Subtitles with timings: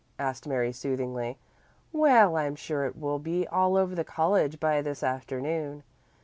[0.17, 1.37] asked Mary soothingly.
[1.93, 5.83] "Well, I'm sure it will be all over the college by this afternoon.